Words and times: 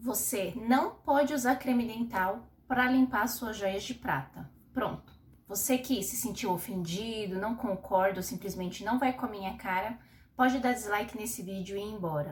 Você 0.00 0.52
não 0.54 0.90
pode 0.90 1.34
usar 1.34 1.56
creme 1.56 1.84
dental 1.84 2.48
para 2.68 2.88
limpar 2.88 3.26
suas 3.26 3.56
joias 3.56 3.82
de 3.82 3.94
prata. 3.94 4.48
Pronto. 4.72 5.12
Você 5.48 5.76
que 5.76 6.04
se 6.04 6.14
sentiu 6.14 6.52
ofendido, 6.52 7.40
não 7.40 7.56
concorda 7.56 8.18
ou 8.18 8.22
simplesmente 8.22 8.84
não 8.84 8.96
vai 8.98 9.12
com 9.12 9.26
a 9.26 9.28
minha 9.28 9.56
cara, 9.56 9.98
pode 10.36 10.60
dar 10.60 10.72
dislike 10.72 11.18
nesse 11.18 11.42
vídeo 11.42 11.76
e 11.76 11.80
ir 11.80 11.92
embora. 11.92 12.30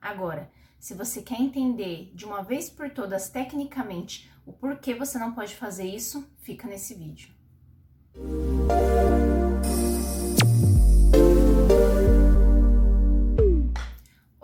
Agora, 0.00 0.50
se 0.78 0.92
você 0.92 1.22
quer 1.22 1.40
entender 1.40 2.12
de 2.14 2.26
uma 2.26 2.42
vez 2.42 2.68
por 2.68 2.90
todas 2.90 3.30
tecnicamente 3.30 4.30
o 4.44 4.52
porquê 4.52 4.94
você 4.94 5.18
não 5.18 5.32
pode 5.32 5.54
fazer 5.54 5.86
isso, 5.86 6.28
fica 6.42 6.68
nesse 6.68 6.94
vídeo. 6.94 7.32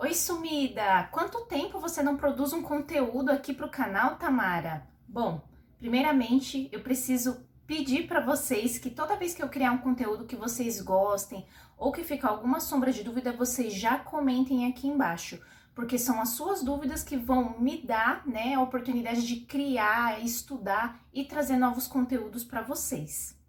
Oi, 0.09 0.15
sumida! 0.15 1.07
Quanto 1.11 1.45
tempo 1.45 1.79
você 1.79 2.01
não 2.01 2.17
produz 2.17 2.51
um 2.51 2.63
conteúdo 2.63 3.29
aqui 3.29 3.53
para 3.53 3.67
o 3.67 3.69
canal, 3.69 4.15
Tamara? 4.15 4.87
Bom, 5.07 5.39
primeiramente 5.77 6.67
eu 6.71 6.81
preciso 6.81 7.45
pedir 7.67 8.07
para 8.07 8.19
vocês 8.19 8.79
que 8.79 8.89
toda 8.89 9.15
vez 9.15 9.35
que 9.35 9.43
eu 9.43 9.47
criar 9.47 9.71
um 9.71 9.77
conteúdo 9.77 10.25
que 10.25 10.35
vocês 10.35 10.81
gostem 10.81 11.45
ou 11.77 11.91
que 11.91 12.03
ficar 12.03 12.29
alguma 12.29 12.59
sombra 12.59 12.91
de 12.91 13.03
dúvida, 13.03 13.31
vocês 13.31 13.71
já 13.71 13.99
comentem 13.99 14.65
aqui 14.65 14.87
embaixo, 14.87 15.39
porque 15.75 15.99
são 15.99 16.19
as 16.19 16.29
suas 16.29 16.63
dúvidas 16.63 17.03
que 17.03 17.15
vão 17.15 17.59
me 17.59 17.79
dar, 17.79 18.25
né, 18.25 18.55
a 18.55 18.61
oportunidade 18.63 19.27
de 19.27 19.41
criar, 19.41 20.25
estudar 20.25 20.99
e 21.13 21.23
trazer 21.23 21.57
novos 21.57 21.85
conteúdos 21.85 22.43
para 22.43 22.63
vocês. 22.63 23.39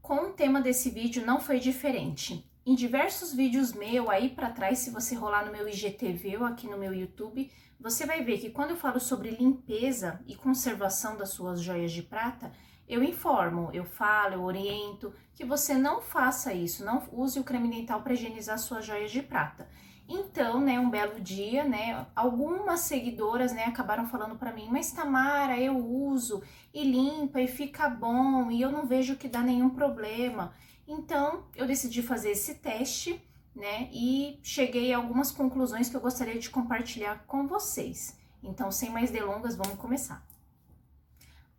Com 0.00 0.30
o 0.30 0.32
tema 0.32 0.62
desse 0.62 0.88
vídeo 0.88 1.26
não 1.26 1.38
foi 1.38 1.60
diferente. 1.60 2.49
Em 2.70 2.76
diversos 2.76 3.34
vídeos 3.34 3.72
meu 3.72 4.08
aí 4.08 4.28
para 4.28 4.48
trás, 4.48 4.78
se 4.78 4.90
você 4.90 5.16
rolar 5.16 5.44
no 5.44 5.50
meu 5.50 5.68
IGTV 5.68 6.36
ou 6.36 6.44
aqui 6.44 6.68
no 6.68 6.78
meu 6.78 6.94
YouTube, 6.94 7.50
você 7.80 8.06
vai 8.06 8.22
ver 8.22 8.38
que 8.38 8.48
quando 8.48 8.70
eu 8.70 8.76
falo 8.76 9.00
sobre 9.00 9.30
limpeza 9.30 10.20
e 10.24 10.36
conservação 10.36 11.16
das 11.16 11.30
suas 11.30 11.60
joias 11.60 11.90
de 11.90 12.00
prata, 12.00 12.52
eu 12.88 13.02
informo, 13.02 13.70
eu 13.72 13.84
falo, 13.84 14.34
eu 14.34 14.42
oriento 14.44 15.12
que 15.34 15.44
você 15.44 15.74
não 15.74 16.00
faça 16.00 16.54
isso, 16.54 16.84
não 16.84 17.02
use 17.10 17.40
o 17.40 17.44
creme 17.44 17.68
dental 17.68 18.02
para 18.02 18.12
higienizar 18.12 18.56
suas 18.56 18.86
joias 18.86 19.10
de 19.10 19.20
prata. 19.20 19.68
Então, 20.08 20.60
né, 20.60 20.78
um 20.78 20.90
belo 20.90 21.20
dia, 21.20 21.64
né, 21.64 22.06
algumas 22.14 22.80
seguidoras, 22.82 23.52
né, 23.52 23.64
acabaram 23.64 24.06
falando 24.06 24.36
para 24.36 24.52
mim, 24.52 24.68
mas 24.70 24.92
Tamara, 24.92 25.58
eu 25.58 25.76
uso 25.76 26.40
e 26.72 26.84
limpa 26.84 27.40
e 27.40 27.48
fica 27.48 27.88
bom 27.88 28.48
e 28.48 28.62
eu 28.62 28.70
não 28.70 28.86
vejo 28.86 29.16
que 29.16 29.28
dá 29.28 29.40
nenhum 29.40 29.70
problema. 29.70 30.54
Então, 30.92 31.46
eu 31.54 31.68
decidi 31.68 32.02
fazer 32.02 32.32
esse 32.32 32.56
teste, 32.56 33.24
né? 33.54 33.88
E 33.92 34.40
cheguei 34.42 34.92
a 34.92 34.96
algumas 34.96 35.30
conclusões 35.30 35.88
que 35.88 35.94
eu 35.94 36.00
gostaria 36.00 36.36
de 36.36 36.50
compartilhar 36.50 37.24
com 37.28 37.46
vocês. 37.46 38.18
Então, 38.42 38.72
sem 38.72 38.90
mais 38.90 39.08
delongas, 39.08 39.54
vamos 39.54 39.78
começar. 39.78 40.26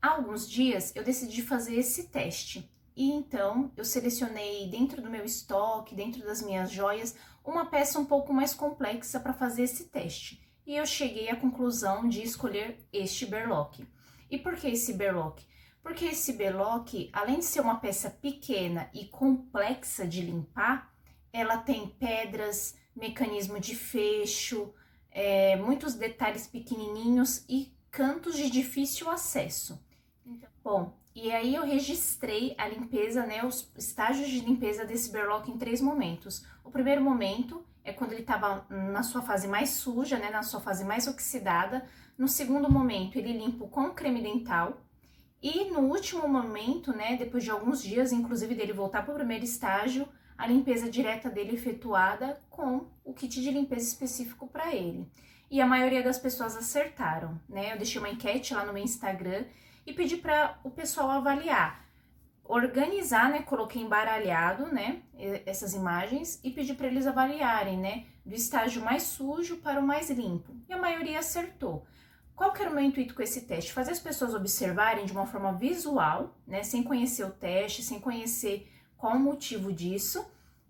Há 0.01 0.09
alguns 0.15 0.49
dias 0.49 0.93
eu 0.97 1.03
decidi 1.05 1.41
fazer 1.41 1.75
esse 1.75 2.09
teste. 2.09 2.69
E 2.93 3.09
então 3.09 3.71
eu 3.77 3.85
selecionei 3.85 4.67
dentro 4.67 5.01
do 5.01 5.09
meu 5.09 5.23
estoque, 5.23 5.95
dentro 5.95 6.25
das 6.25 6.41
minhas 6.41 6.69
joias, 6.69 7.15
uma 7.41 7.67
peça 7.67 7.97
um 7.99 8.05
pouco 8.05 8.33
mais 8.33 8.53
complexa 8.53 9.17
para 9.17 9.31
fazer 9.31 9.63
esse 9.63 9.85
teste. 9.85 10.45
E 10.67 10.75
eu 10.75 10.85
cheguei 10.85 11.29
à 11.29 11.37
conclusão 11.37 12.09
de 12.09 12.21
escolher 12.21 12.85
este 12.91 13.25
berlock. 13.25 13.87
E 14.29 14.37
por 14.37 14.57
que 14.57 14.67
esse 14.67 14.91
berlock? 14.91 15.41
Porque 15.83 16.05
esse 16.05 16.33
berlock, 16.33 17.09
além 17.11 17.39
de 17.39 17.45
ser 17.45 17.61
uma 17.61 17.79
peça 17.79 18.09
pequena 18.09 18.89
e 18.93 19.05
complexa 19.05 20.07
de 20.07 20.21
limpar, 20.21 20.93
ela 21.33 21.57
tem 21.57 21.87
pedras, 21.87 22.77
mecanismo 22.95 23.59
de 23.59 23.75
fecho, 23.75 24.73
é, 25.09 25.55
muitos 25.55 25.95
detalhes 25.95 26.47
pequenininhos 26.47 27.45
e 27.49 27.73
cantos 27.89 28.35
de 28.35 28.49
difícil 28.49 29.09
acesso. 29.09 29.83
Então, 30.25 30.49
bom, 30.63 30.97
e 31.13 31.31
aí 31.31 31.55
eu 31.55 31.65
registrei 31.65 32.55
a 32.57 32.67
limpeza, 32.67 33.25
né, 33.25 33.43
os 33.43 33.69
estágios 33.75 34.29
de 34.29 34.39
limpeza 34.39 34.85
desse 34.85 35.11
berlock 35.11 35.51
em 35.51 35.57
três 35.57 35.81
momentos. 35.81 36.45
O 36.63 36.71
primeiro 36.71 37.03
momento 37.03 37.65
é 37.83 37.91
quando 37.91 38.13
ele 38.13 38.21
estava 38.21 38.65
na 38.69 39.03
sua 39.03 39.21
fase 39.21 39.47
mais 39.47 39.71
suja, 39.71 40.17
né, 40.17 40.29
na 40.29 40.43
sua 40.43 40.61
fase 40.61 40.85
mais 40.85 41.07
oxidada. 41.07 41.85
No 42.17 42.27
segundo 42.27 42.71
momento, 42.71 43.17
ele 43.17 43.33
limpo 43.33 43.67
com 43.67 43.89
creme 43.91 44.21
dental. 44.21 44.79
E 45.41 45.71
no 45.71 45.79
último 45.79 46.27
momento, 46.27 46.91
né, 46.93 47.17
depois 47.17 47.43
de 47.43 47.49
alguns 47.49 47.81
dias, 47.81 48.11
inclusive 48.11 48.53
dele 48.53 48.73
voltar 48.73 49.03
para 49.03 49.13
o 49.13 49.17
primeiro 49.17 49.43
estágio, 49.43 50.07
a 50.37 50.45
limpeza 50.45 50.89
direta 50.89 51.29
dele 51.29 51.55
efetuada 51.55 52.39
com 52.49 52.85
o 53.03 53.13
kit 53.13 53.41
de 53.41 53.51
limpeza 53.51 53.87
específico 53.87 54.47
para 54.47 54.73
ele. 54.73 55.09
E 55.49 55.59
a 55.59 55.65
maioria 55.65 56.01
das 56.01 56.17
pessoas 56.17 56.55
acertaram, 56.55 57.39
né? 57.49 57.73
Eu 57.73 57.77
deixei 57.77 57.99
uma 57.99 58.09
enquete 58.09 58.53
lá 58.53 58.65
no 58.65 58.71
meu 58.73 58.83
Instagram 58.83 59.45
e 59.85 59.93
pedi 59.93 60.17
para 60.17 60.59
o 60.63 60.69
pessoal 60.69 61.09
avaliar, 61.09 61.85
organizar, 62.43 63.29
né? 63.29 63.41
Coloquei 63.41 63.81
embaralhado, 63.81 64.67
né? 64.67 65.01
Essas 65.45 65.73
imagens 65.73 66.39
e 66.43 66.51
pedi 66.51 66.73
para 66.73 66.87
eles 66.87 67.05
avaliarem, 67.05 67.77
né? 67.77 68.05
Do 68.25 68.33
estágio 68.33 68.83
mais 68.83 69.03
sujo 69.03 69.57
para 69.57 69.79
o 69.79 69.85
mais 69.85 70.09
limpo. 70.09 70.55
E 70.69 70.73
a 70.73 70.77
maioria 70.77 71.19
acertou. 71.19 71.85
Qual 72.35 72.51
que 72.53 72.61
era 72.61 72.71
o 72.71 72.73
meu 72.73 72.83
intuito 72.83 73.13
com 73.13 73.21
esse 73.21 73.41
teste? 73.41 73.73
Fazer 73.73 73.91
as 73.91 73.99
pessoas 73.99 74.33
observarem 74.33 75.05
de 75.05 75.11
uma 75.11 75.25
forma 75.25 75.53
visual, 75.53 76.35
né, 76.47 76.63
sem 76.63 76.83
conhecer 76.83 77.23
o 77.23 77.31
teste, 77.31 77.83
sem 77.83 77.99
conhecer 77.99 78.71
qual 78.97 79.15
o 79.15 79.19
motivo 79.19 79.71
disso, 79.71 80.25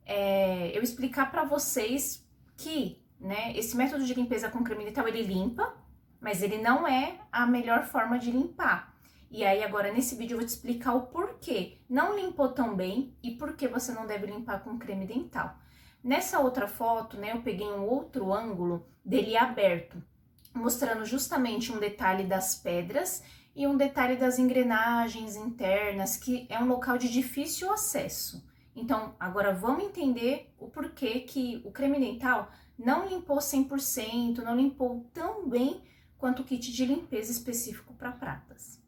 é, 0.06 0.76
eu 0.78 0.82
explicar 0.82 1.32
para 1.32 1.44
vocês 1.44 2.26
que, 2.58 3.02
né, 3.20 3.56
esse 3.56 3.76
método 3.76 4.06
de 4.06 4.14
limpeza 4.14 4.50
com 4.50 4.64
creme 4.64 4.86
dental 4.86 5.08
ele 5.08 5.22
limpa, 5.22 5.74
mas 6.20 6.42
ele 6.42 6.58
não 6.58 6.88
é 6.88 7.20
a 7.32 7.46
melhor 7.46 7.86
forma 7.86 8.18
de 8.20 8.32
limpar. 8.32 8.96
E 9.30 9.46
aí 9.46 9.64
agora 9.64 9.94
nesse 9.94 10.16
vídeo 10.16 10.36
eu 10.36 10.40
vou 10.40 10.46
te 10.46 10.52
explicar 10.52 10.94
o 10.94 11.04
porquê 11.04 11.78
não 11.90 12.16
limpou 12.16 12.50
tão 12.50 12.76
bem 12.76 13.16
e 13.24 13.32
por 13.32 13.56
que 13.56 13.68
você 13.68 13.94
não 13.94 14.06
deve 14.06 14.28
limpar 14.28 14.62
com 14.62 14.78
creme 14.78 15.06
dental. 15.06 15.56
Nessa 16.04 16.40
outra 16.40 16.68
foto, 16.68 17.16
né, 17.18 17.32
eu 17.32 17.42
peguei 17.42 17.68
um 17.68 17.86
outro 17.86 18.34
ângulo 18.34 18.86
dele 19.06 19.38
aberto 19.38 20.04
mostrando 20.53 21.06
justamente 21.06 21.72
um 21.72 21.79
detalhe 21.79 22.23
das 22.23 22.56
pedras 22.56 23.23
e 23.56 23.67
um 23.67 23.75
detalhe 23.75 24.16
das 24.16 24.39
engrenagens 24.39 25.35
internas, 25.35 26.17
que 26.17 26.45
é 26.50 26.59
um 26.59 26.67
local 26.67 26.97
de 26.97 27.12
difícil 27.12 27.72
acesso. 27.72 28.45
Então, 28.75 29.16
agora 29.19 29.53
vamos 29.53 29.84
entender 29.84 30.53
o 30.57 30.67
porquê 30.67 31.19
que 31.22 31.62
o 31.66 31.72
creme 31.72 32.00
dental 32.00 32.50
não 32.78 33.07
limpou 33.07 33.38
100%, 33.38 34.38
não 34.38 34.56
limpou 34.56 35.06
tão 35.13 35.47
bem 35.47 35.81
quanto 36.17 36.41
o 36.41 36.45
kit 36.45 36.72
de 36.72 36.85
limpeza 36.85 37.31
específico 37.31 37.94
para 37.94 38.12
pratas. 38.12 38.81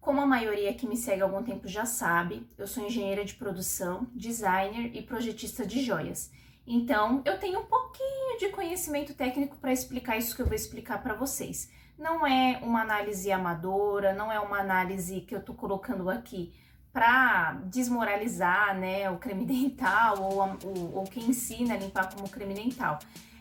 Como 0.00 0.20
a 0.20 0.26
maioria 0.26 0.72
que 0.74 0.86
me 0.86 0.96
segue 0.96 1.22
há 1.22 1.24
algum 1.24 1.42
tempo 1.42 1.68
já 1.68 1.84
sabe, 1.84 2.48
eu 2.56 2.66
sou 2.66 2.84
engenheira 2.84 3.24
de 3.24 3.34
produção, 3.34 4.06
designer 4.14 4.90
e 4.96 5.02
projetista 5.02 5.66
de 5.66 5.82
joias. 5.84 6.30
Então, 6.70 7.22
eu 7.24 7.38
tenho 7.38 7.60
um 7.60 7.64
pouquinho 7.64 8.38
de 8.38 8.50
conhecimento 8.50 9.14
técnico 9.14 9.56
para 9.56 9.72
explicar 9.72 10.18
isso 10.18 10.36
que 10.36 10.42
eu 10.42 10.46
vou 10.46 10.54
explicar 10.54 11.02
para 11.02 11.14
vocês. 11.14 11.70
Não 11.98 12.26
é 12.26 12.60
uma 12.62 12.82
análise 12.82 13.32
amadora, 13.32 14.12
não 14.12 14.30
é 14.30 14.38
uma 14.38 14.58
análise 14.58 15.22
que 15.22 15.34
eu 15.34 15.38
estou 15.38 15.54
colocando 15.54 16.10
aqui 16.10 16.52
para 16.92 17.52
desmoralizar 17.64 18.78
né, 18.78 19.10
o 19.10 19.16
creme 19.16 19.46
dental 19.48 20.20
ou, 20.20 20.40
ou, 20.42 20.96
ou 20.96 21.04
quem 21.04 21.30
ensina 21.30 21.72
a 21.72 21.78
limpar 21.78 22.14
como 22.14 22.28
creme 22.28 22.52
dental. 22.52 22.98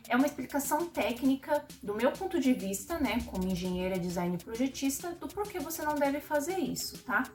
É 0.08 0.16
uma 0.16 0.26
explicação 0.26 0.86
técnica 0.86 1.66
do 1.84 1.94
meu 1.94 2.14
ponto 2.14 2.40
de 2.40 2.54
vista, 2.54 2.98
né, 2.98 3.22
como 3.26 3.46
engenheira, 3.46 4.00
design 4.00 4.38
e 4.38 4.42
projetista, 4.42 5.12
do 5.12 5.28
porquê 5.28 5.60
você 5.60 5.84
não 5.84 5.96
deve 5.96 6.22
fazer 6.22 6.58
isso, 6.58 6.98
tá? 7.00 7.26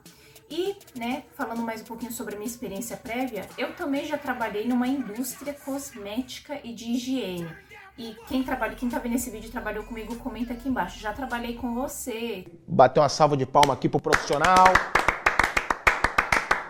E, 0.49 0.75
né, 0.95 1.23
falando 1.35 1.61
mais 1.61 1.81
um 1.81 1.85
pouquinho 1.85 2.11
sobre 2.11 2.35
a 2.35 2.37
minha 2.37 2.49
experiência 2.49 2.97
prévia, 2.97 3.47
eu 3.57 3.75
também 3.75 4.05
já 4.05 4.17
trabalhei 4.17 4.67
numa 4.67 4.87
indústria 4.87 5.53
cosmética 5.53 6.59
e 6.63 6.73
de 6.73 6.91
higiene. 6.91 7.49
E 7.97 8.15
quem 8.27 8.43
trabalha, 8.43 8.75
quem 8.75 8.89
tá 8.89 8.97
vendo 8.97 9.15
esse 9.15 9.29
vídeo 9.29 9.47
e 9.47 9.51
trabalhou 9.51 9.83
comigo, 9.83 10.15
comenta 10.15 10.53
aqui 10.53 10.67
embaixo. 10.67 10.99
Já 10.99 11.13
trabalhei 11.13 11.55
com 11.55 11.73
você. 11.73 12.45
Bateu 12.67 13.03
uma 13.03 13.09
salva 13.09 13.37
de 13.37 13.45
palma 13.45 13.73
aqui 13.73 13.87
pro 13.87 13.99
profissional. 13.99 14.65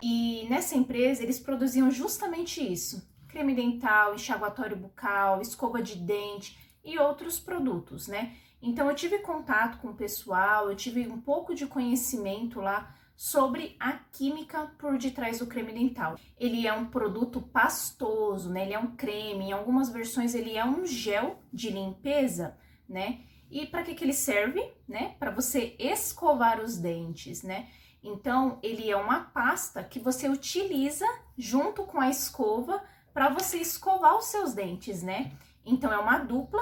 E 0.02 0.46
nessa 0.50 0.76
empresa 0.76 1.24
eles 1.24 1.40
produziam 1.40 1.90
justamente 1.90 2.62
isso: 2.62 3.10
creme 3.30 3.56
dental, 3.56 4.14
enxaguatório 4.14 4.76
bucal, 4.76 5.42
escova 5.42 5.82
de 5.82 5.96
dente 5.96 6.58
e 6.84 7.00
outros 7.00 7.40
produtos, 7.40 8.10
né? 8.10 8.34
Então 8.62 8.90
eu 8.90 8.96
tive 8.96 9.20
contato 9.20 9.78
com 9.80 9.90
o 9.90 9.94
pessoal, 9.96 10.70
eu 10.70 10.76
tive 10.76 11.08
um 11.08 11.22
pouco 11.22 11.56
de 11.56 11.66
conhecimento 11.66 12.60
lá 12.60 12.94
sobre 13.24 13.78
a 13.80 13.94
química 13.94 14.70
por 14.78 14.98
detrás 14.98 15.40
do 15.40 15.48
creme 15.48 15.72
dental. 15.72 16.20
Ele 16.38 16.68
é 16.68 16.74
um 16.74 16.88
produto 16.88 17.40
pastoso, 17.42 18.50
né? 18.50 18.64
Ele 18.64 18.74
é 18.74 18.80
um 18.80 18.98
creme, 18.98 19.46
em 19.46 19.52
algumas 19.54 19.88
versões 19.90 20.36
ele 20.36 20.58
é 20.58 20.66
um 20.66 20.86
gel 20.86 21.40
de 21.52 21.70
limpeza, 21.70 22.58
né? 22.88 23.22
E 23.50 23.66
para 23.66 23.82
que 23.82 23.96
que 23.96 24.04
ele 24.04 24.12
serve, 24.12 24.62
né? 24.86 25.16
Para 25.18 25.32
você 25.32 25.74
escovar 25.80 26.60
os 26.60 26.78
dentes, 26.78 27.44
né? 27.44 27.70
Então, 28.04 28.60
ele 28.62 28.92
é 28.92 28.98
uma 28.98 29.22
pasta 29.22 29.82
que 29.86 30.00
você 30.00 30.28
utiliza 30.28 31.08
junto 31.38 31.84
com 31.84 32.02
a 32.02 32.10
escova 32.10 32.84
para 33.14 33.30
você 33.30 33.58
escovar 33.58 34.18
os 34.18 34.26
seus 34.26 34.54
dentes, 34.54 35.02
né? 35.02 35.32
Então 35.66 35.94
é 35.94 35.98
uma 35.98 36.18
dupla 36.18 36.60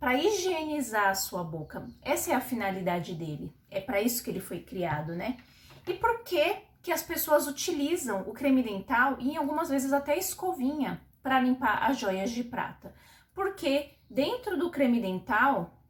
para 0.00 0.18
higienizar 0.18 1.10
a 1.10 1.14
sua 1.14 1.44
boca. 1.44 1.88
Essa 2.02 2.32
é 2.32 2.34
a 2.34 2.40
finalidade 2.40 3.14
dele. 3.14 3.54
É 3.70 3.80
para 3.80 4.02
isso 4.02 4.20
que 4.24 4.30
ele 4.30 4.40
foi 4.40 4.58
criado, 4.58 5.14
né? 5.14 5.36
E 5.86 5.94
por 5.94 6.22
que 6.22 6.56
que 6.82 6.92
as 6.92 7.02
pessoas 7.02 7.46
utilizam 7.46 8.22
o 8.22 8.32
creme 8.32 8.62
dental 8.62 9.16
e 9.20 9.36
algumas 9.36 9.68
vezes 9.68 9.92
até 9.92 10.16
escovinha 10.16 11.00
para 11.22 11.40
limpar 11.40 11.82
as 11.82 11.98
joias 11.98 12.30
de 12.30 12.44
prata? 12.44 12.94
Porque 13.34 13.94
dentro 14.08 14.56
do 14.58 14.70
creme 14.70 15.00
dental 15.00 15.82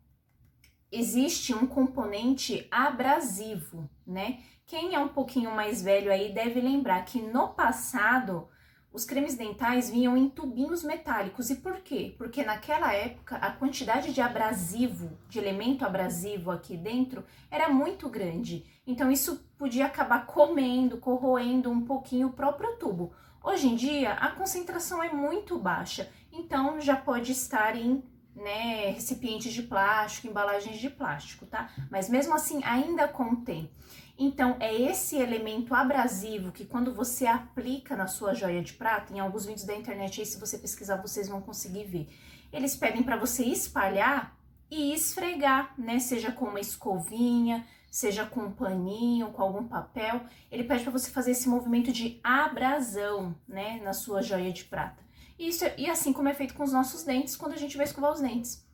existe 0.91 1.55
um 1.55 1.67
componente 1.67 2.67
abrasivo, 2.71 3.89
né? 4.07 4.41
Quem 4.67 4.95
é 4.95 4.99
um 4.99 5.09
pouquinho 5.09 5.51
mais 5.51 5.83
velho 5.83 6.13
aí 6.13 6.33
deve 6.33 6.61
lembrar 6.61 7.05
que 7.05 7.21
no 7.21 7.49
passado 7.49 8.49
os 8.93 9.05
cremes 9.05 9.35
dentais 9.35 9.89
vinham 9.89 10.17
em 10.17 10.29
tubinhos 10.29 10.85
metálicos. 10.85 11.49
E 11.49 11.57
por 11.57 11.81
quê? 11.81 12.15
Porque 12.19 12.45
naquela 12.45 12.93
época 12.93 13.37
a 13.37 13.51
quantidade 13.51 14.13
de 14.13 14.21
abrasivo, 14.21 15.19
de 15.29 15.39
elemento 15.39 15.85
abrasivo 15.85 16.51
aqui 16.51 16.77
dentro, 16.77 17.25
era 17.51 17.71
muito 17.71 18.09
grande. 18.09 18.67
Então 18.87 19.11
isso 19.11 19.45
podia 19.57 19.87
acabar 19.87 20.27
comendo, 20.27 20.99
corroendo 20.99 21.71
um 21.71 21.83
pouquinho 21.83 22.29
o 22.29 22.33
próprio 22.33 22.77
tubo. 22.77 23.13
Hoje 23.43 23.69
em 23.69 23.77
dia 23.77 24.13
a 24.15 24.31
concentração 24.31 25.03
é 25.03 25.13
muito 25.13 25.59
baixa, 25.59 26.11
então 26.33 26.81
já 26.81 26.97
pode 26.97 27.33
estar 27.33 27.77
em 27.77 28.03
né, 28.35 28.91
recipientes 28.91 29.53
de 29.53 29.63
plástico, 29.63 30.27
embalagens 30.27 30.79
de 30.79 30.89
plástico, 30.89 31.47
tá? 31.47 31.71
Mas 31.91 32.09
mesmo 32.09 32.35
assim 32.35 32.63
ainda 32.65 33.07
contém. 33.07 33.71
Então, 34.19 34.57
é 34.61 34.75
esse 34.75 35.17
elemento 35.17 35.75
abrasivo 35.75 36.53
que 36.53 36.65
quando 36.65 36.95
você 36.95 37.27
aplica 37.27 37.97
na 37.97 38.07
sua 38.07 38.35
joia 38.35 38.63
de 38.63 38.73
prata, 38.75 39.13
em 39.13 39.21
alguns 39.21 39.47
vídeos 39.47 39.65
da 39.65 39.75
internet 39.75 40.21
aí, 40.21 40.27
se 40.27 40.39
você 40.39 40.59
pesquisar, 40.59 40.97
vocês 40.97 41.29
vão 41.29 41.41
conseguir 41.41 41.85
ver. 41.85 42.09
Eles 42.53 42.77
pedem 42.77 43.03
para 43.03 43.17
você 43.17 43.45
espalhar 43.45 44.37
e 44.71 44.95
esfregar, 44.95 45.75
né? 45.79 45.99
Seja 45.99 46.31
com 46.31 46.45
uma 46.45 46.61
escovinha, 46.61 47.67
seja 47.93 48.25
com 48.25 48.41
um 48.41 48.51
paninho, 48.51 49.33
com 49.33 49.43
algum 49.43 49.69
papel. 49.69 50.23
Ele 50.51 50.65
pede 50.65 50.83
para 50.83 50.93
você 50.93 51.11
fazer 51.11 51.33
esse 51.33 51.47
movimento 51.47 51.93
de 51.93 52.19
abrasão, 52.25 53.37
né, 53.47 53.83
na 53.85 53.93
sua 53.93 54.23
joia 54.23 54.51
de 54.51 54.65
prata. 54.65 55.03
Isso, 55.39 55.67
é, 55.67 55.75
e 55.77 55.91
assim 55.91 56.11
como 56.11 56.27
é 56.27 56.33
feito 56.33 56.55
com 56.55 56.65
os 56.65 56.73
nossos 56.73 57.05
dentes 57.05 57.37
quando 57.37 57.53
a 57.53 57.59
gente 57.59 57.77
vai 57.77 57.85
escovar 57.85 58.11
os 58.11 58.23
dentes. 58.23 58.67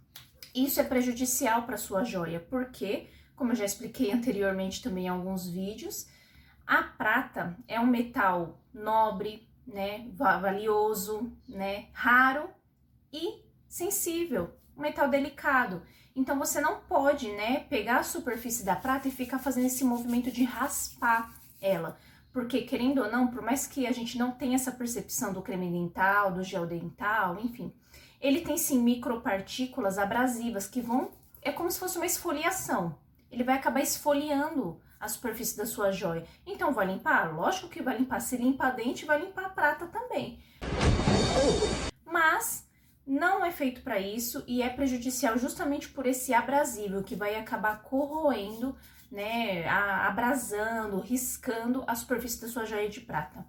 Isso 0.54 0.80
é 0.80 0.84
prejudicial 0.84 1.64
para 1.64 1.76
sua 1.76 2.04
joia, 2.04 2.38
porque, 2.38 3.08
como 3.34 3.50
eu 3.50 3.56
já 3.56 3.64
expliquei 3.64 4.12
anteriormente 4.12 4.80
também 4.80 5.06
em 5.06 5.08
alguns 5.08 5.48
vídeos, 5.48 6.06
a 6.64 6.84
prata 6.84 7.58
é 7.66 7.80
um 7.80 7.86
metal 7.86 8.62
nobre, 8.72 9.48
né, 9.66 10.06
valioso, 10.14 11.32
né, 11.48 11.88
raro 11.92 12.48
e 13.12 13.42
sensível, 13.68 14.54
um 14.76 14.82
metal 14.82 15.08
delicado. 15.08 15.82
Então 16.18 16.36
você 16.36 16.60
não 16.60 16.80
pode, 16.80 17.30
né, 17.30 17.60
pegar 17.70 18.00
a 18.00 18.02
superfície 18.02 18.64
da 18.64 18.74
prata 18.74 19.06
e 19.06 19.10
ficar 19.12 19.38
fazendo 19.38 19.66
esse 19.66 19.84
movimento 19.84 20.32
de 20.32 20.42
raspar 20.42 21.32
ela. 21.62 21.96
Porque, 22.32 22.62
querendo 22.62 23.02
ou 23.02 23.10
não, 23.10 23.28
por 23.28 23.40
mais 23.40 23.68
que 23.68 23.86
a 23.86 23.92
gente 23.92 24.18
não 24.18 24.32
tenha 24.32 24.56
essa 24.56 24.72
percepção 24.72 25.32
do 25.32 25.40
creme 25.40 25.70
dental, 25.70 26.32
do 26.32 26.42
gel 26.42 26.66
dental, 26.66 27.38
enfim, 27.38 27.72
ele 28.20 28.40
tem 28.40 28.58
sim 28.58 28.82
micropartículas 28.82 29.96
abrasivas 29.96 30.66
que 30.66 30.80
vão. 30.80 31.12
É 31.40 31.52
como 31.52 31.70
se 31.70 31.78
fosse 31.78 31.96
uma 31.96 32.06
esfoliação. 32.06 32.98
Ele 33.30 33.44
vai 33.44 33.54
acabar 33.54 33.80
esfoliando 33.80 34.80
a 34.98 35.06
superfície 35.06 35.56
da 35.56 35.66
sua 35.66 35.92
joia. 35.92 36.26
Então, 36.44 36.72
vai 36.72 36.86
limpar? 36.86 37.32
Lógico 37.32 37.68
que 37.68 37.80
vai 37.80 37.96
limpar. 37.96 38.18
Se 38.18 38.36
limpa 38.36 38.70
dente, 38.70 39.06
vai 39.06 39.20
limpar 39.20 39.46
a 39.46 39.50
prata 39.50 39.86
também. 39.86 40.40
Feito 43.58 43.82
para 43.82 43.98
isso 43.98 44.44
e 44.46 44.62
é 44.62 44.68
prejudicial 44.70 45.36
justamente 45.36 45.88
por 45.88 46.06
esse 46.06 46.32
abrasivo 46.32 47.02
que 47.02 47.16
vai 47.16 47.34
acabar 47.34 47.82
corroendo 47.82 48.74
né, 49.10 49.66
abrasando, 49.68 51.00
riscando 51.00 51.82
a 51.86 51.94
superfície 51.94 52.40
da 52.40 52.48
sua 52.48 52.64
joia 52.64 52.88
de 52.88 53.00
prata. 53.00 53.44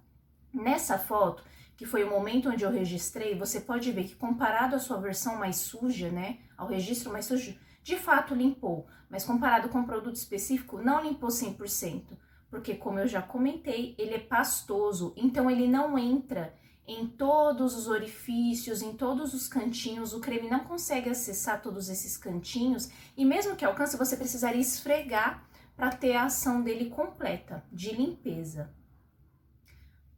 Nessa 0.52 0.98
foto, 0.98 1.44
que 1.76 1.86
foi 1.86 2.02
o 2.02 2.10
momento 2.10 2.50
onde 2.50 2.64
eu 2.64 2.70
registrei, 2.70 3.38
você 3.38 3.60
pode 3.60 3.92
ver 3.92 4.04
que 4.04 4.16
comparado 4.16 4.74
à 4.74 4.78
sua 4.78 4.98
versão 4.98 5.36
mais 5.36 5.56
suja, 5.56 6.10
né, 6.10 6.38
ao 6.56 6.66
registro 6.66 7.12
mais 7.12 7.26
sujo, 7.26 7.56
de 7.82 7.96
fato 7.96 8.34
limpou, 8.34 8.86
mas 9.08 9.24
comparado 9.24 9.68
com 9.68 9.80
o 9.80 9.86
produto 9.86 10.16
específico, 10.16 10.78
não 10.78 11.02
limpou 11.02 11.30
100%, 11.30 12.02
porque 12.50 12.74
como 12.74 12.98
eu 12.98 13.06
já 13.06 13.22
comentei, 13.22 13.94
ele 13.98 14.14
é 14.14 14.18
pastoso, 14.18 15.14
então 15.16 15.50
ele 15.50 15.68
não 15.68 15.98
entra 15.98 16.54
em 16.86 17.06
todos 17.06 17.76
os 17.76 17.86
orifícios, 17.86 18.82
em 18.82 18.92
todos 18.92 19.32
os 19.32 19.46
cantinhos, 19.46 20.12
o 20.12 20.20
creme 20.20 20.50
não 20.50 20.64
consegue 20.64 21.08
acessar 21.08 21.62
todos 21.62 21.88
esses 21.88 22.16
cantinhos, 22.16 22.88
e 23.16 23.24
mesmo 23.24 23.54
que 23.54 23.64
alcance, 23.64 23.96
você 23.96 24.16
precisaria 24.16 24.60
esfregar 24.60 25.48
para 25.76 25.90
ter 25.90 26.14
a 26.14 26.24
ação 26.24 26.62
dele 26.62 26.90
completa, 26.90 27.64
de 27.72 27.94
limpeza. 27.94 28.74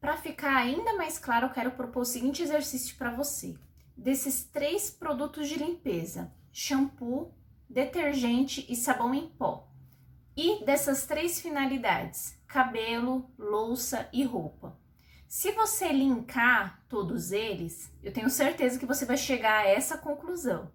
Para 0.01 0.17
ficar 0.17 0.57
ainda 0.57 0.97
mais 0.97 1.19
claro, 1.19 1.47
eu 1.47 1.53
quero 1.53 1.71
propor 1.73 2.03
o 2.03 2.05
seguinte 2.05 2.43
exercício 2.43 2.97
para 2.97 3.15
você. 3.15 3.55
Desses 3.97 4.43
três 4.43 4.91
produtos 4.91 5.49
de 5.49 5.57
limpeza, 5.57 6.33
shampoo, 6.51 7.33
detergente 7.69 8.67
e 8.69 8.75
sabão 8.75 9.15
em 9.15 9.29
pó, 9.29 9.69
e 10.37 10.65
dessas 10.65 11.07
três 11.07 11.41
finalidades, 11.41 12.37
cabelo, 12.47 13.31
louça 13.39 14.09
e 14.13 14.25
roupa. 14.25 14.77
Se 15.35 15.51
você 15.53 15.91
linkar 15.91 16.85
todos 16.91 17.33
eles, 17.33 17.91
eu 18.03 18.13
tenho 18.13 18.29
certeza 18.29 18.79
que 18.79 18.85
você 18.85 19.07
vai 19.07 19.17
chegar 19.17 19.61
a 19.61 19.67
essa 19.67 19.97
conclusão. 19.97 20.71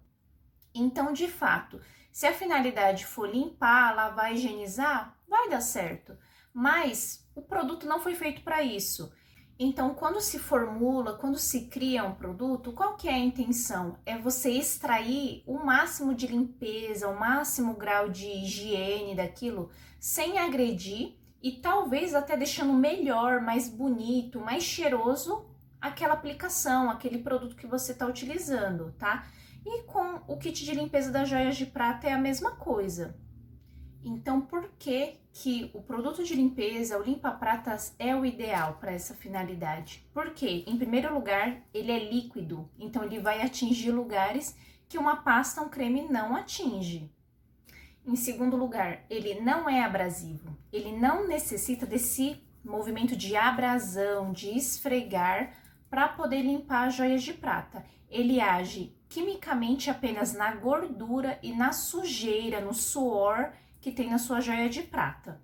Então, 0.74 1.12
de 1.12 1.28
fato, 1.28 1.80
se 2.10 2.26
a 2.26 2.34
finalidade 2.34 3.06
for 3.06 3.30
limpar, 3.30 3.94
lavar, 3.94 4.34
higienizar, 4.34 5.16
vai 5.28 5.48
dar 5.48 5.60
certo. 5.60 6.18
Mas 6.52 7.24
o 7.36 7.40
produto 7.40 7.86
não 7.86 8.00
foi 8.00 8.16
feito 8.16 8.42
para 8.42 8.60
isso. 8.60 9.12
Então, 9.60 9.94
quando 9.94 10.20
se 10.20 10.40
formula, 10.40 11.16
quando 11.16 11.38
se 11.38 11.66
cria 11.66 12.02
um 12.02 12.16
produto, 12.16 12.72
qual 12.72 12.96
que 12.96 13.08
é 13.08 13.14
a 13.14 13.18
intenção? 13.18 13.96
É 14.04 14.18
você 14.18 14.50
extrair 14.50 15.44
o 15.46 15.64
máximo 15.64 16.12
de 16.16 16.26
limpeza, 16.26 17.08
o 17.08 17.16
máximo 17.16 17.74
grau 17.74 18.08
de 18.08 18.26
higiene 18.26 19.14
daquilo, 19.14 19.70
sem 20.00 20.36
agredir 20.36 21.16
e 21.42 21.52
talvez 21.52 22.14
até 22.14 22.36
deixando 22.36 22.72
melhor, 22.72 23.40
mais 23.40 23.68
bonito, 23.68 24.40
mais 24.40 24.62
cheiroso 24.62 25.46
aquela 25.80 26.14
aplicação, 26.14 26.90
aquele 26.90 27.18
produto 27.18 27.56
que 27.56 27.66
você 27.66 27.92
está 27.92 28.06
utilizando, 28.06 28.92
tá? 28.98 29.26
E 29.64 29.82
com 29.84 30.20
o 30.26 30.36
kit 30.36 30.64
de 30.64 30.74
limpeza 30.74 31.10
das 31.10 31.28
joias 31.28 31.56
de 31.56 31.66
prata 31.66 32.08
é 32.08 32.12
a 32.12 32.18
mesma 32.18 32.52
coisa. 32.56 33.16
Então, 34.02 34.40
por 34.40 34.70
que 34.78 35.18
que 35.32 35.70
o 35.74 35.82
produto 35.82 36.24
de 36.24 36.34
limpeza, 36.34 36.98
o 36.98 37.02
limpa-pratas, 37.02 37.94
é 37.98 38.14
o 38.14 38.24
ideal 38.24 38.76
para 38.80 38.92
essa 38.92 39.14
finalidade? 39.14 40.08
Porque, 40.12 40.64
em 40.66 40.76
primeiro 40.76 41.12
lugar, 41.12 41.62
ele 41.74 41.92
é 41.92 42.10
líquido, 42.10 42.68
então 42.78 43.04
ele 43.04 43.20
vai 43.20 43.42
atingir 43.42 43.90
lugares 43.90 44.56
que 44.88 44.98
uma 44.98 45.16
pasta, 45.16 45.60
um 45.60 45.68
creme 45.68 46.08
não 46.08 46.34
atinge. 46.34 47.12
Em 48.08 48.16
segundo 48.16 48.56
lugar, 48.56 49.04
ele 49.10 49.38
não 49.38 49.68
é 49.68 49.84
abrasivo, 49.84 50.56
ele 50.72 50.96
não 50.96 51.28
necessita 51.28 51.84
desse 51.84 52.42
movimento 52.64 53.14
de 53.14 53.36
abrasão, 53.36 54.32
de 54.32 54.48
esfregar 54.56 55.52
para 55.90 56.08
poder 56.08 56.40
limpar 56.40 56.86
as 56.86 56.94
joias 56.94 57.22
de 57.22 57.34
prata. 57.34 57.84
Ele 58.08 58.40
age 58.40 58.96
quimicamente 59.10 59.90
apenas 59.90 60.32
na 60.32 60.54
gordura 60.54 61.38
e 61.42 61.52
na 61.52 61.70
sujeira, 61.70 62.62
no 62.62 62.72
suor 62.72 63.52
que 63.78 63.92
tem 63.92 64.08
na 64.08 64.16
sua 64.16 64.40
joia 64.40 64.70
de 64.70 64.82
prata. 64.84 65.42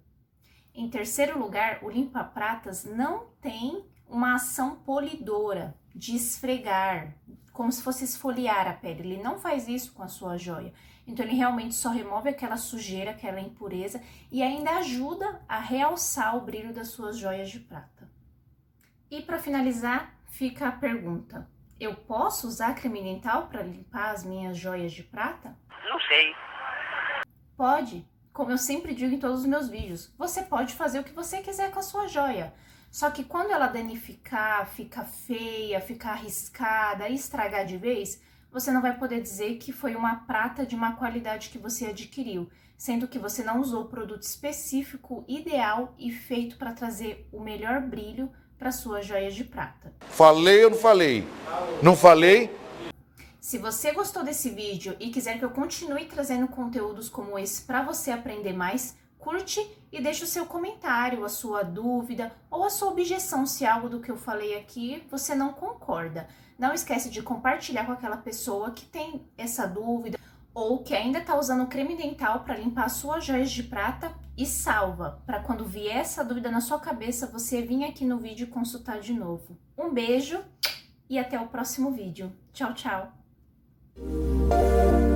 Em 0.75 0.88
terceiro 0.88 1.38
lugar, 1.38 1.85
o 1.85 1.90
limpa-pratas 1.90 2.87
não 2.87 3.26
tem 3.42 3.85
uma 4.09 4.37
ação 4.37 4.76
polidora 4.76 5.78
de 5.94 6.16
esfregar, 6.16 7.14
como 7.54 7.70
se 7.70 7.82
fosse 7.82 8.04
esfoliar 8.04 8.66
a 8.66 8.75
pele. 8.75 9.00
Ele 9.00 9.23
não 9.23 9.38
faz 9.38 9.68
isso 9.68 9.94
com 9.94 10.02
a 10.02 10.08
sua 10.08 10.37
joia. 10.37 10.75
Então, 11.06 11.25
ele 11.25 11.37
realmente 11.37 11.75
só 11.75 11.88
remove 11.88 12.28
aquela 12.28 12.56
sujeira, 12.56 13.12
aquela 13.12 13.40
impureza 13.40 14.02
e 14.30 14.42
ainda 14.42 14.73
ajuda 14.78 15.40
a 15.49 15.58
realçar 15.61 16.37
o 16.37 16.40
brilho 16.40 16.75
das 16.75 16.88
suas 16.88 17.16
joias 17.16 17.49
de 17.49 17.61
prata. 17.61 18.11
E 19.11 19.23
para 19.23 19.38
finalizar, 19.38 20.18
fica 20.26 20.66
a 20.66 20.73
pergunta: 20.73 21.49
eu 21.78 21.94
posso 21.94 22.49
usar 22.49 22.75
creme 22.75 23.02
dental 23.02 23.46
para 23.46 23.62
limpar 23.62 24.11
as 24.11 24.25
minhas 24.25 24.58
joias 24.58 24.92
de 24.92 25.04
prata? 25.04 25.56
Não 25.88 26.00
sei. 26.00 26.34
Pode, 27.56 28.04
como 28.35 28.50
eu 28.50 28.59
sempre 28.59 28.93
digo 28.93 29.14
em 29.14 29.19
todos 29.19 29.41
os 29.41 29.47
meus 29.47 29.69
vídeos. 29.69 30.12
Você 30.19 30.43
pode 30.43 30.75
fazer 30.75 30.99
o 30.99 31.05
que 31.05 31.12
você 31.12 31.38
quiser 31.38 31.71
com 31.71 31.79
a 31.79 31.83
sua 31.83 32.09
joia. 32.09 32.53
Só 32.91 33.09
que 33.09 33.23
quando 33.23 33.53
ela 33.53 33.69
danificar, 33.69 34.67
ficar 34.67 35.05
feia, 35.05 35.81
ficar 35.81 36.11
arriscada 36.11 37.09
estragar 37.09 37.64
de 37.64 37.76
vez, 37.76 38.21
você 38.50 38.73
não 38.73 38.83
vai 38.83 38.99
poder 38.99 39.23
dizer 39.23 39.57
que 39.59 39.73
foi 39.73 39.95
uma 39.95 40.17
prata 40.17 40.67
de 40.67 40.76
má 40.76 40.93
qualidade 40.93 41.49
que 41.49 41.59
você 41.59 41.87
adquiriu, 41.87 42.50
sendo 42.76 43.07
que 43.07 43.21
você 43.21 43.45
não 43.45 43.61
usou 43.61 43.83
o 43.83 43.88
produto 43.88 44.23
específico, 44.23 45.25
ideal 45.29 45.95
e 45.97 46.11
feito 46.11 46.57
para 46.57 46.73
trazer 46.73 47.29
o 47.33 47.41
melhor 47.41 47.81
brilho 47.81 48.31
para 48.59 48.73
suas 48.73 49.07
joias 49.07 49.35
de 49.35 49.45
prata. 49.45 49.93
Falei 50.00 50.64
ou 50.64 50.71
não 50.71 50.79
falei? 50.79 51.25
Não 51.83 51.97
falei? 51.97 52.50
Se 53.44 53.58
você 53.58 53.92
gostou 53.92 54.24
desse 54.24 54.48
vídeo 54.48 54.96
e 54.98 55.10
quiser 55.10 55.38
que 55.38 55.44
eu 55.44 55.50
continue 55.50 56.06
trazendo 56.06 56.48
conteúdos 56.48 57.10
como 57.10 57.38
esse 57.38 57.60
para 57.60 57.82
você 57.82 58.10
aprender 58.10 58.54
mais, 58.54 58.96
curte 59.18 59.60
e 59.92 60.00
deixe 60.00 60.24
o 60.24 60.26
seu 60.26 60.46
comentário, 60.46 61.26
a 61.26 61.28
sua 61.28 61.62
dúvida 61.62 62.32
ou 62.50 62.64
a 62.64 62.70
sua 62.70 62.88
objeção 62.88 63.44
se 63.44 63.66
algo 63.66 63.90
do 63.90 64.00
que 64.00 64.10
eu 64.10 64.16
falei 64.16 64.56
aqui 64.56 65.06
você 65.10 65.34
não 65.34 65.52
concorda. 65.52 66.26
Não 66.58 66.72
esquece 66.72 67.10
de 67.10 67.20
compartilhar 67.20 67.84
com 67.84 67.92
aquela 67.92 68.16
pessoa 68.16 68.70
que 68.70 68.86
tem 68.86 69.28
essa 69.36 69.66
dúvida 69.66 70.18
ou 70.54 70.82
que 70.82 70.94
ainda 70.94 71.18
está 71.18 71.38
usando 71.38 71.66
creme 71.66 71.98
dental 71.98 72.44
para 72.44 72.56
limpar 72.56 72.88
suas 72.88 73.26
joias 73.26 73.50
de 73.50 73.64
prata 73.64 74.14
e 74.38 74.46
salva, 74.46 75.22
para 75.26 75.40
quando 75.40 75.66
vier 75.66 75.98
essa 75.98 76.24
dúvida 76.24 76.50
na 76.50 76.62
sua 76.62 76.80
cabeça, 76.80 77.26
você 77.26 77.60
vir 77.60 77.84
aqui 77.84 78.06
no 78.06 78.16
vídeo 78.16 78.46
consultar 78.46 79.00
de 79.00 79.12
novo. 79.12 79.58
Um 79.76 79.92
beijo 79.92 80.42
e 81.10 81.18
até 81.18 81.38
o 81.38 81.48
próximo 81.48 81.90
vídeo. 81.90 82.32
Tchau, 82.50 82.72
tchau! 82.72 83.24
Música 83.96 85.13